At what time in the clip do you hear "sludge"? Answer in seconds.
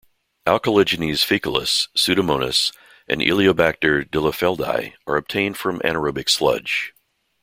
6.27-6.95